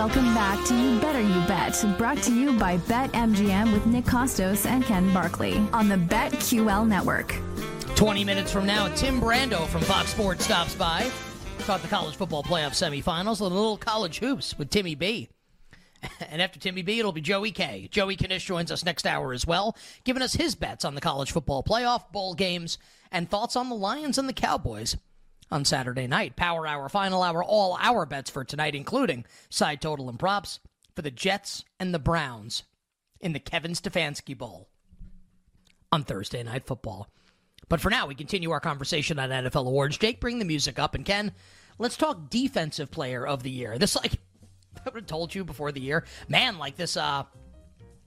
[0.00, 4.64] Welcome back to You Better You Bet, brought to you by BetMGM with Nick Kostos
[4.64, 7.34] and Ken Barkley on the BetQL network.
[7.96, 11.10] 20 minutes from now, Tim Brando from Fox Sports stops by.
[11.66, 15.28] Talk the college football playoff semifinals, a little college hoops with Timmy B.
[16.30, 17.86] And after Timmy B, it'll be Joey K.
[17.90, 21.30] Joey Knish joins us next hour as well, giving us his bets on the college
[21.30, 22.78] football playoff, bowl games,
[23.12, 24.96] and thoughts on the Lions and the Cowboys
[25.50, 26.36] on Saturday night.
[26.36, 30.60] Power hour, final hour, all our bets for tonight, including side total and props
[30.94, 32.64] for the Jets and the Browns
[33.20, 34.68] in the Kevin Stefanski Bowl
[35.92, 37.08] on Thursday Night Football.
[37.68, 39.98] But for now, we continue our conversation on NFL awards.
[39.98, 41.32] Jake, bring the music up, and Ken,
[41.78, 43.78] let's talk Defensive Player of the Year.
[43.78, 44.14] This like
[44.86, 46.58] I would have told you before the year, man.
[46.58, 47.24] Like this, uh,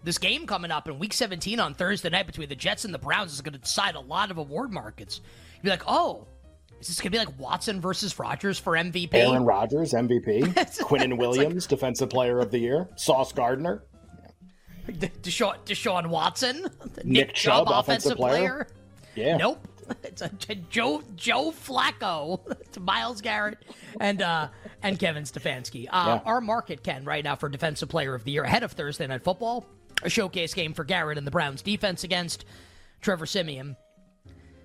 [0.03, 2.99] this game coming up in Week 17 on Thursday night between the Jets and the
[2.99, 5.21] Browns is going to decide a lot of award markets.
[5.55, 6.27] You'd be like, oh,
[6.83, 9.13] is this going to be like Watson versus Rodgers for MVP?
[9.13, 10.43] Aaron Rodgers, MVP.
[10.81, 12.89] Quinnen Williams, like, Defensive Player of the Year.
[12.97, 13.85] Sauce Gardner.
[14.89, 16.63] Deshaun, Deshaun Watson.
[16.97, 18.35] Nick, Nick Chubb, Chubb, Offensive player.
[18.35, 18.67] player.
[19.15, 19.37] Yeah.
[19.37, 19.65] Nope.
[20.03, 22.39] It's a, a Joe Joe Flacco,
[22.71, 23.57] to Myles Garrett,
[23.99, 24.47] and uh,
[24.81, 25.87] and Kevin Stefanski.
[25.89, 26.19] Uh, yeah.
[26.25, 29.25] Our market, Ken, right now for Defensive Player of the Year ahead of Thursday Night
[29.25, 29.65] Football,
[30.01, 32.45] a showcase game for Garrett and the Browns defense against
[33.01, 33.75] Trevor Siemian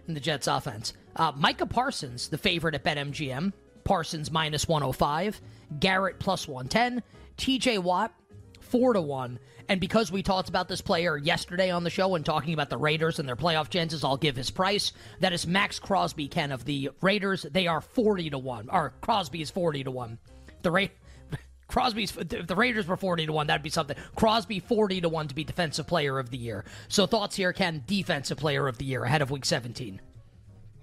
[0.06, 0.92] and the Jets offense.
[1.16, 3.52] Uh, Micah Parsons, the favorite at BetMGM.
[3.84, 5.40] Parsons minus 105.
[5.80, 7.02] Garrett plus 110.
[7.36, 8.12] TJ Watt,
[8.60, 9.38] 4 to 1.
[9.68, 12.78] And because we talked about this player yesterday on the show and talking about the
[12.78, 14.92] Raiders and their playoff chances, I'll give his price.
[15.20, 17.42] That is Maxx Crosby, Ken, of the Raiders.
[17.42, 18.70] They are 40 to 1.
[18.72, 20.18] Or Crosby is 40 to 1.
[20.62, 20.96] The Raiders
[21.68, 23.96] Crosby's if the Raiders were 40 to 1, that'd be something.
[24.16, 26.64] Crosby 40 to 1 to be defensive player of the year.
[26.88, 30.00] So thoughts here, Ken, defensive player of the year ahead of week 17.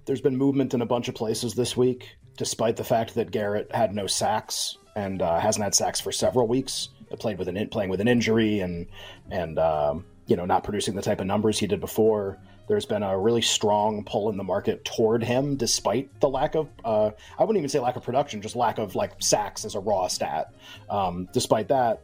[0.06, 3.74] There's been movement in a bunch of places this week, despite the fact that Garrett
[3.74, 7.90] had no sacks and uh, hasn't had sacks for several weeks played with an playing
[7.90, 8.86] with an injury and
[9.30, 12.38] and um, you know not producing the type of numbers he did before.
[12.68, 16.68] There's been a really strong pull in the market toward him, despite the lack of
[16.84, 19.80] uh, I wouldn't even say lack of production, just lack of like sacks as a
[19.80, 20.52] raw stat.
[20.90, 22.02] Um, despite that,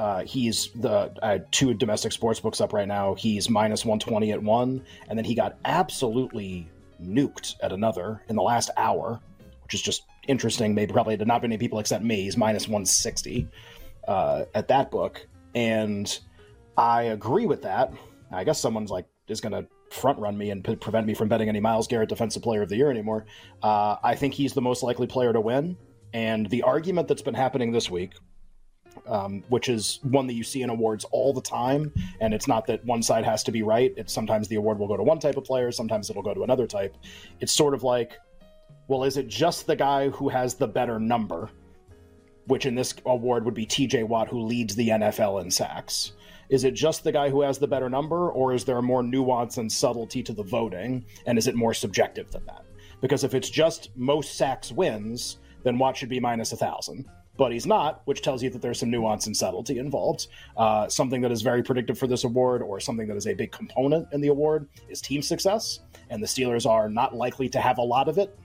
[0.00, 3.14] uh, he's the uh, two domestic sports books up right now.
[3.14, 6.68] He's minus 120 at one, and then he got absolutely
[7.02, 9.20] nuked at another in the last hour,
[9.62, 10.74] which is just interesting.
[10.74, 12.22] Maybe probably to not many people except me.
[12.22, 13.48] He's minus 160
[14.08, 16.18] uh, at that book, and
[16.76, 17.92] I agree with that.
[18.32, 21.28] I guess someone's like is going to front run me and p- prevent me from
[21.28, 23.26] betting any Myles Garrett Defensive Player of the Year anymore.
[23.62, 25.76] Uh, I think he's the most likely player to win,
[26.12, 28.12] and the argument that's been happening this week.
[29.06, 31.92] Um, which is one that you see in awards all the time.
[32.20, 33.92] And it's not that one side has to be right.
[33.96, 36.44] It's sometimes the award will go to one type of player, sometimes it'll go to
[36.44, 36.96] another type.
[37.40, 38.18] It's sort of like,
[38.86, 41.50] well, is it just the guy who has the better number?
[42.50, 46.12] which in this award would be TJ Watt, who leads the NFL in sacks.
[46.48, 49.56] Is it just the guy who has the better number, or is there more nuance
[49.58, 51.04] and subtlety to the voting?
[51.26, 52.64] And is it more subjective than that?
[53.00, 57.06] Because if it's just most sacks wins, then Watt should be minus a thousand.
[57.36, 60.26] But he's not, which tells you that there's some nuance and subtlety involved.
[60.56, 63.52] Uh, something that is very predictive for this award, or something that is a big
[63.52, 65.80] component in the award, is team success.
[66.10, 68.36] And the Steelers are not likely to have a lot of it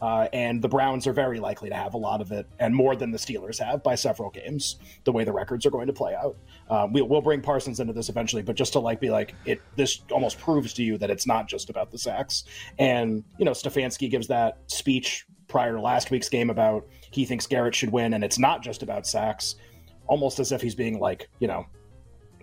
[0.00, 2.94] uh, and the Browns are very likely to have a lot of it, and more
[2.96, 4.76] than the Steelers have by several games.
[5.04, 6.36] The way the records are going to play out,
[6.68, 9.62] uh, we, will bring Parsons into this eventually, but just to like be like it,
[9.76, 12.44] this almost proves to you that it's not just about the sacks.
[12.78, 17.46] And you know, Stefanski gives that speech prior to last week's game about he thinks
[17.46, 19.56] Garrett should win, and it's not just about sacks,
[20.06, 21.66] almost as if he's being like, you know,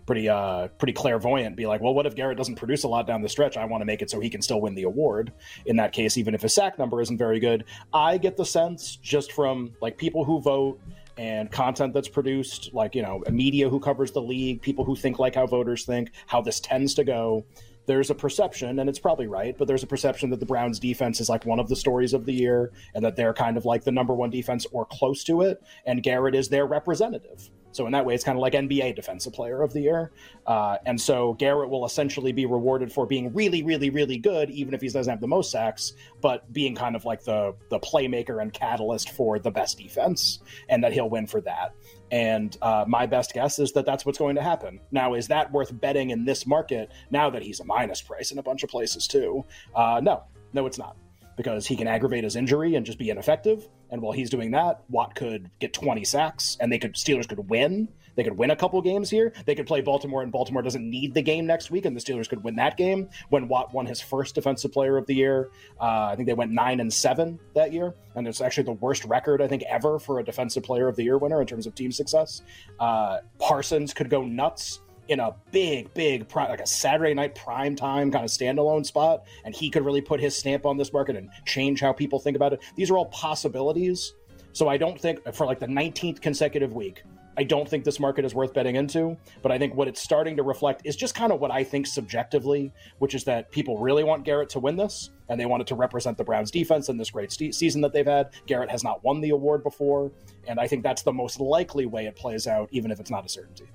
[0.05, 3.21] pretty uh pretty clairvoyant be like well what if garrett doesn't produce a lot down
[3.21, 3.55] the stretch?
[3.55, 5.31] I want to make it so he can still win the award.
[5.65, 7.63] In that case even if his sack number isn't very good
[7.93, 10.79] i get the sense just from like people who vote
[11.17, 15.19] and content that's produced like you know media who covers the league people who think
[15.19, 17.45] like how voters think how this tends to go
[17.85, 21.19] there's a perception, and it's probably right, but there's a perception that the Browns defense
[21.19, 23.83] is like one of the stories of the year and that they're kind of like
[23.83, 25.61] the number one defense or close to it.
[25.85, 27.49] And Garrett is their representative.
[27.73, 30.11] So in that way, it's kind of like NBA Defensive Player of the Year.
[30.45, 34.73] Uh, and so Garrett will essentially be rewarded for being really, really, really good, even
[34.73, 38.41] if he doesn't have the most sacks, but being kind of like the the playmaker
[38.41, 40.39] and catalyst for the best defense,
[40.69, 41.73] and that he'll win for that.
[42.11, 44.79] And uh, my best guess is that that's what's going to happen.
[44.91, 48.37] Now, is that worth betting in this market now that he's a minus price in
[48.37, 49.43] a bunch of places too?
[49.75, 50.23] Uh, no,
[50.53, 50.95] no, it's not
[51.35, 53.67] because he can aggravate his injury and just be ineffective.
[53.91, 57.49] And while he's doing that, Watt could get 20 sacks, and they could Steelers could
[57.49, 57.87] win.
[58.15, 59.33] They could win a couple games here.
[59.45, 62.29] They could play Baltimore, and Baltimore doesn't need the game next week, and the Steelers
[62.29, 63.09] could win that game.
[63.29, 65.49] When Watt won his first Defensive Player of the Year,
[65.79, 69.03] uh, I think they went nine and seven that year, and it's actually the worst
[69.05, 71.73] record I think ever for a Defensive Player of the Year winner in terms of
[71.73, 72.43] team success.
[72.79, 78.11] Uh, Parsons could go nuts in a big, big, like a Saturday night prime time
[78.11, 81.29] kind of standalone spot, and he could really put his stamp on this market and
[81.45, 82.61] change how people think about it.
[82.75, 84.13] These are all possibilities.
[84.53, 87.03] So I don't think for like the 19th consecutive week,
[87.35, 89.17] I don't think this market is worth betting into.
[89.41, 91.87] But I think what it's starting to reflect is just kind of what I think
[91.87, 95.67] subjectively, which is that people really want Garrett to win this, and they want it
[95.67, 98.29] to represent the Browns defense in this great st- season that they've had.
[98.45, 100.11] Garrett has not won the award before,
[100.47, 103.25] and I think that's the most likely way it plays out, even if it's not
[103.25, 103.65] a certainty.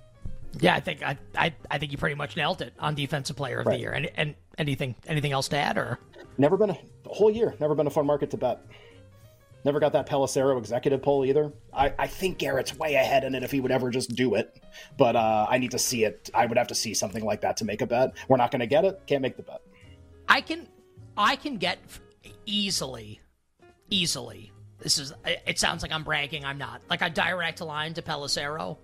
[0.60, 3.60] Yeah, I think I, I, I think you pretty much nailed it on defensive player
[3.60, 3.74] of right.
[3.74, 3.92] the year.
[3.92, 5.98] And, and anything anything else to add or
[6.36, 8.60] never been a whole year, never been a fun market to bet.
[9.64, 11.52] Never got that Pelissero executive poll either.
[11.74, 14.62] I, I think Garrett's way ahead in it if he would ever just do it.
[14.96, 16.30] But uh, I need to see it.
[16.32, 18.14] I would have to see something like that to make a bet.
[18.28, 19.02] We're not going to get it.
[19.06, 19.60] Can't make the bet.
[20.28, 20.68] I can,
[21.16, 21.78] I can get
[22.46, 23.20] easily,
[23.90, 24.52] easily.
[24.78, 25.12] This is.
[25.24, 26.44] It sounds like I'm bragging.
[26.44, 26.80] I'm not.
[26.88, 28.76] Like a direct line to Pelissero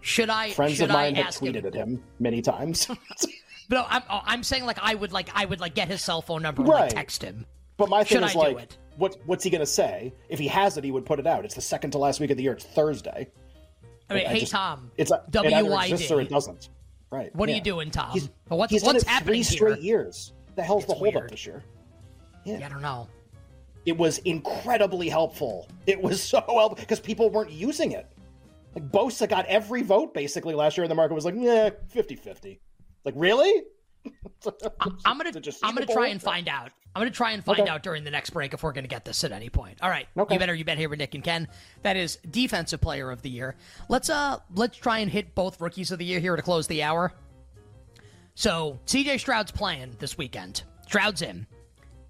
[0.00, 0.50] should I?
[0.52, 1.66] Friends should of mine I have tweeted him?
[1.66, 2.88] at him many times.
[3.70, 6.22] no, I'm, oh, I'm saying like I would like I would like get his cell
[6.22, 6.80] phone number and right.
[6.82, 7.46] like, text him.
[7.76, 10.12] But my thing should is I like, what what's he gonna say?
[10.28, 11.44] If he has it, he would put it out.
[11.44, 12.52] It's the second to last week of the year.
[12.52, 13.28] It's Thursday.
[14.08, 15.94] I mean, I hey just, Tom, it's a, W Y D.
[15.94, 16.68] It or it doesn't.
[17.10, 17.34] Right.
[17.34, 17.54] What yeah.
[17.54, 18.12] are you doing, Tom?
[18.12, 20.02] He's, what's he's what's it happening three straight here?
[20.02, 20.32] years.
[20.56, 21.62] The hell's it's the holdup this year?
[22.44, 22.58] Yeah.
[22.58, 23.08] yeah, I don't know.
[23.86, 25.68] It was incredibly helpful.
[25.86, 28.06] It was so helpful because people weren't using it.
[28.74, 32.16] Like Bosa got every vote basically last year, and the market was like, yeah, 50
[32.16, 32.60] 50.
[33.04, 33.64] Like, really?
[35.04, 35.32] I'm gonna
[35.62, 36.70] I'm gonna try and find out.
[36.94, 37.70] I'm gonna try and find okay.
[37.70, 39.78] out during the next break if we're gonna get this at any point.
[39.82, 40.34] All right, okay.
[40.34, 41.48] you better you bet here with Nick and Ken.
[41.82, 43.56] That is defensive player of the year.
[43.88, 46.82] Let's uh let's try and hit both rookies of the year here to close the
[46.82, 47.12] hour.
[48.34, 49.18] So C.J.
[49.18, 50.62] Stroud's playing this weekend.
[50.86, 51.46] Stroud's in.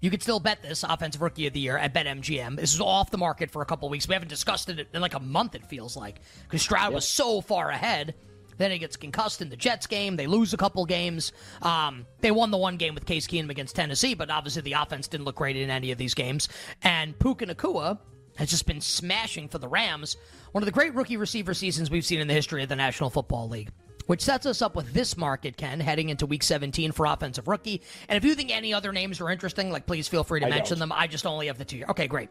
[0.01, 2.55] You could still bet this offensive rookie of the year at BetMGM.
[2.55, 4.07] This is off the market for a couple weeks.
[4.07, 5.53] We haven't discussed it in like a month.
[5.53, 6.93] It feels like because Stroud yep.
[6.93, 8.15] was so far ahead.
[8.57, 10.15] Then he gets concussed in the Jets game.
[10.15, 11.31] They lose a couple games.
[11.61, 15.07] Um, they won the one game with Case Keenum against Tennessee, but obviously the offense
[15.07, 16.49] didn't look great in any of these games.
[16.81, 17.99] And Puka Nacua
[18.37, 20.17] has just been smashing for the Rams.
[20.51, 23.09] One of the great rookie receiver seasons we've seen in the history of the National
[23.09, 23.71] Football League
[24.07, 27.81] which sets us up with this market, Ken, heading into week 17 for offensive rookie.
[28.09, 30.49] And if you think any other names are interesting, like please feel free to I
[30.49, 30.89] mention don't.
[30.89, 30.91] them.
[30.91, 31.83] I just only have the two.
[31.89, 32.29] Okay, great.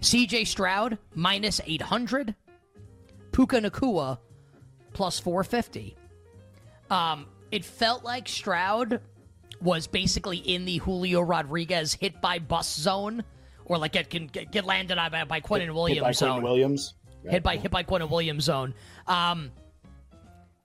[0.00, 2.34] CJ Stroud, minus 800.
[3.32, 4.18] Puka Nacua,
[4.92, 5.96] plus 450.
[6.90, 9.00] Um, it felt like Stroud
[9.60, 13.24] was basically in the Julio Rodriguez hit by bus zone,
[13.66, 16.42] or like get get, get landed by, by Quinnen Williams hit by zone.
[16.42, 16.94] Williams.
[17.28, 18.74] Hit by hit by Quinnen Williams zone.
[19.06, 19.50] Um,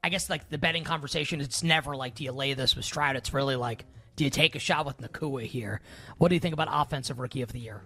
[0.05, 3.15] I guess like the betting conversation, it's never like, do you lay this with Stroud?
[3.15, 3.85] It's really like,
[4.15, 5.81] do you take a shot with Nacua here?
[6.19, 7.81] What do you think about offensive rookie of the year?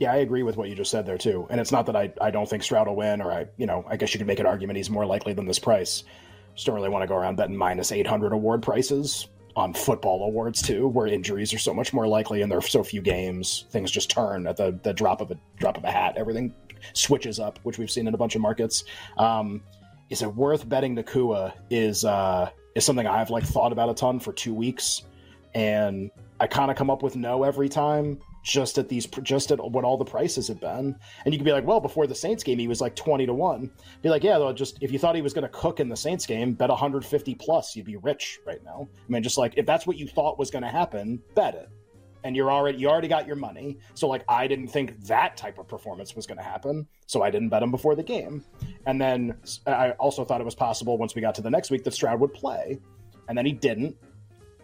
[0.00, 1.46] Yeah, I agree with what you just said there too.
[1.48, 3.84] And it's not that I, I don't think Stroud will win, or I you know
[3.88, 6.02] I guess you could make an argument he's more likely than this price.
[6.56, 10.24] Just don't really want to go around betting minus eight hundred award prices on football
[10.24, 13.64] awards too, where injuries are so much more likely and there are so few games.
[13.70, 16.16] Things just turn at the, the drop of a drop of a hat.
[16.16, 16.52] Everything
[16.94, 18.82] switches up, which we've seen in a bunch of markets.
[19.18, 19.62] Um,
[20.10, 24.20] is it worth betting Nacua is uh, is something I've like thought about a ton
[24.20, 25.02] for two weeks,
[25.54, 26.10] and
[26.40, 28.18] I kind of come up with no every time.
[28.44, 31.52] Just at these, just at what all the prices have been, and you could be
[31.52, 33.70] like, well, before the Saints game, he was like twenty to one.
[34.00, 35.96] Be like, yeah, though, just if you thought he was going to cook in the
[35.96, 38.88] Saints game, bet one hundred fifty plus, you'd be rich right now.
[38.96, 41.68] I mean, just like if that's what you thought was going to happen, bet it.
[42.24, 43.78] And you're already you already got your money.
[43.94, 47.30] So like I didn't think that type of performance was going to happen, so I
[47.30, 48.44] didn't bet him before the game.
[48.86, 51.84] And then I also thought it was possible once we got to the next week
[51.84, 52.78] that Stroud would play,
[53.28, 53.96] and then he didn't,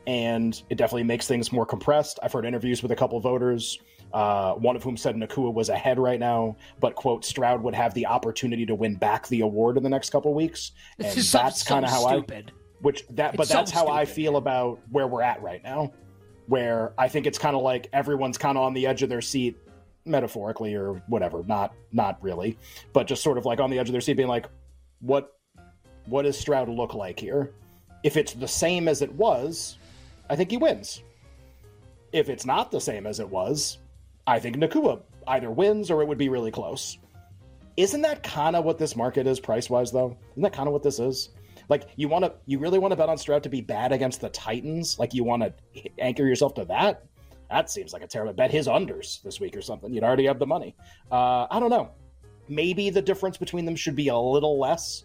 [0.06, 2.18] and it definitely makes things more compressed.
[2.22, 3.78] I've heard interviews with a couple voters.
[4.12, 7.94] Uh, one of whom said Nacua was ahead right now, but quote Stroud would have
[7.94, 10.70] the opportunity to win back the award in the next couple weeks,
[11.00, 12.52] and that's kind of how stupid.
[12.54, 12.60] I.
[12.80, 13.98] Which that, it's but that's so how stupid.
[13.98, 15.92] I feel about where we're at right now
[16.46, 19.22] where I think it's kind of like everyone's kind of on the edge of their
[19.22, 19.56] seat
[20.06, 22.58] metaphorically or whatever not not really
[22.92, 24.46] but just sort of like on the edge of their seat being like
[25.00, 25.38] what
[26.06, 27.54] what does Stroud look like here?
[28.02, 29.78] If it's the same as it was
[30.28, 31.02] I think he wins.
[32.12, 33.78] If it's not the same as it was
[34.26, 36.98] I think Nacua either wins or it would be really close.
[37.76, 40.16] Isn't that kind of what this market is price wise though?
[40.32, 41.30] Isn't that kind of what this is
[41.68, 44.20] like you want to, you really want to bet on Stroud to be bad against
[44.20, 44.98] the Titans?
[44.98, 45.52] Like you want to
[45.98, 47.04] anchor yourself to that?
[47.50, 48.50] That seems like a terrible bet.
[48.50, 49.92] His unders this week or something.
[49.92, 50.74] You'd already have the money.
[51.10, 51.90] Uh, I don't know.
[52.48, 55.04] Maybe the difference between them should be a little less.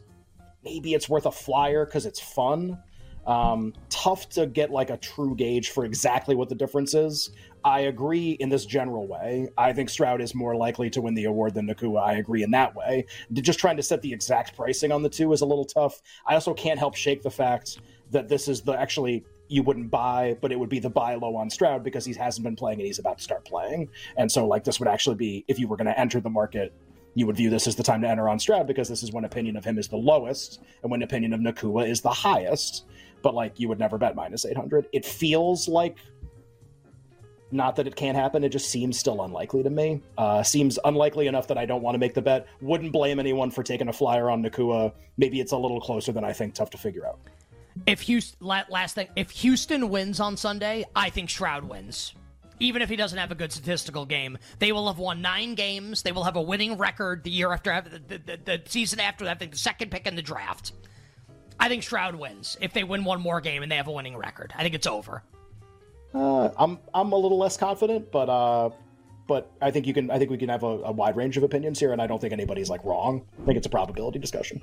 [0.63, 2.77] Maybe it's worth a flyer because it's fun.
[3.25, 7.29] Um, tough to get like a true gauge for exactly what the difference is.
[7.63, 9.49] I agree in this general way.
[9.57, 12.01] I think Stroud is more likely to win the award than Nacua.
[12.01, 13.05] I agree in that way.
[13.33, 16.01] Just trying to set the exact pricing on the two is a little tough.
[16.25, 17.79] I also can't help shake the fact
[18.11, 21.35] that this is the actually you wouldn't buy, but it would be the buy low
[21.35, 23.89] on Stroud because he hasn't been playing and he's about to start playing.
[24.15, 26.71] And so, like, this would actually be if you were going to enter the market,
[27.15, 29.25] you would view this as the time to enter on Stroud because this is when
[29.25, 32.85] opinion of him is the lowest and when opinion of Nacua is the highest
[33.21, 34.87] but like you would never bet minus 800.
[34.91, 35.97] It feels like
[37.51, 40.01] not that it can't happen, it just seems still unlikely to me.
[40.17, 42.47] Uh, seems unlikely enough that I don't want to make the bet.
[42.61, 44.93] Wouldn't blame anyone for taking a flyer on Nacua.
[45.17, 46.53] Maybe it's a little closer than I think.
[46.53, 47.19] Tough to figure out.
[47.85, 52.13] If Houston, last thing, if Houston wins on Sunday, I think Stroud wins.
[52.59, 56.01] Even if he doesn't have a good statistical game, they will have won nine games.
[56.01, 59.51] They will have a winning record the year after the, the, the, season after having
[59.51, 60.73] the second pick in the draft.
[61.57, 64.17] I think Stroud wins if they win one more game and they have a winning
[64.17, 64.53] record.
[64.57, 65.23] I think it's over.
[66.13, 68.69] Uh, I'm I'm a little less confident, but uh,
[69.27, 70.09] but I think you can.
[70.09, 72.19] I think we can have a, a, wide range of opinions here, and I don't
[72.19, 73.25] think anybody's like wrong.
[73.41, 74.61] I think it's a probability discussion.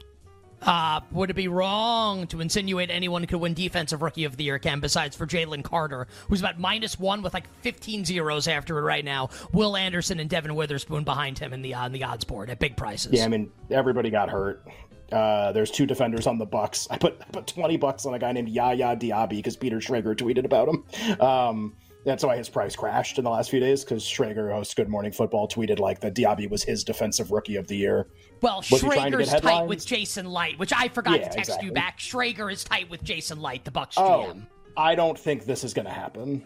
[0.62, 4.58] Uh, would it be wrong to insinuate anyone could win Defensive Rookie of the Year,
[4.58, 8.82] Ken, besides for Jalen Carter, who's about minus one with like 15 zeros after it
[8.82, 9.28] right now?
[9.52, 12.76] Will Anderson and Devon Witherspoon behind him in the on the odds board at big
[12.76, 13.12] prices.
[13.12, 14.66] Yeah, I mean everybody got hurt.
[15.12, 16.88] Uh, there's two defenders on the Bucks.
[16.90, 20.16] I put I put twenty bucks on a guy named Yaya Diaby because Peter Schrager
[20.16, 21.20] tweeted about him.
[21.20, 24.88] Um, that's why his price crashed in the last few days because Schrager, hosts Good
[24.88, 28.06] Morning Football, tweeted like that Diaby was his defensive rookie of the year.
[28.42, 31.66] Well, was Schrager's tight with Jason Licht, which I forgot yeah, to text exactly.
[31.66, 31.98] you back.
[31.98, 34.02] Schrager is tight with Jason Licht, the Bucks GM.
[34.02, 34.36] Oh,
[34.76, 36.44] I don't think this is going to happen.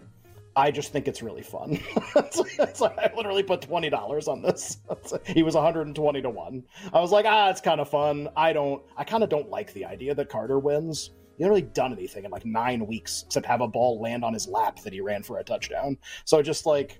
[0.56, 1.78] I just think it's really fun.
[2.16, 4.78] it's like I literally put twenty dollars on this.
[5.26, 6.64] he was one hundred and twenty to one.
[6.92, 8.28] I was like, ah, it's kind of fun.
[8.36, 8.82] I don't.
[8.96, 11.10] I kind of don't like the idea that Carter wins.
[11.36, 14.34] He hasn't really done anything in like nine weeks except have a ball land on
[14.34, 15.96] his lap that he ran for a touchdown.
[16.24, 16.98] So just like,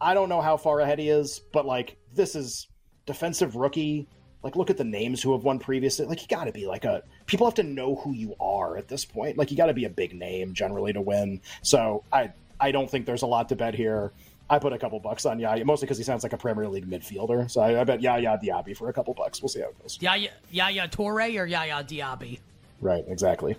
[0.00, 2.68] I don't know how far ahead he is, but like this is
[3.06, 4.08] defensive rookie.
[4.42, 6.04] Like, look at the names who have won previously.
[6.04, 7.02] Like, you got to be like a.
[7.24, 9.38] People have to know who you are at this point.
[9.38, 11.40] Like, you got to be a big name generally to win.
[11.62, 12.30] So I
[12.64, 14.10] I don't think there's a lot to bet here.
[14.48, 16.88] I put a couple bucks on Yaya, mostly because he sounds like a Premier League
[16.88, 17.50] midfielder.
[17.50, 19.42] So I, I bet Yaya Diaby for a couple bucks.
[19.42, 19.98] We'll see how it goes.
[20.00, 22.40] Yaya, Yaya Toure or Yaya Diaby?
[22.80, 23.54] Right, exactly.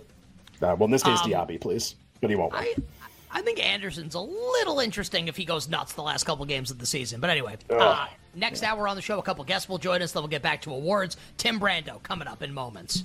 [0.60, 1.94] Uh, well, in this case, um, Diaby, please.
[2.20, 2.52] But he won't.
[2.52, 2.74] I,
[3.30, 6.78] I think Anderson's a little interesting if he goes nuts the last couple games of
[6.80, 7.20] the season.
[7.20, 8.72] But anyway, uh, next yeah.
[8.72, 10.10] hour on the show, a couple guests will join us.
[10.10, 11.16] Then we'll get back to awards.
[11.36, 13.04] Tim Brando coming up in moments.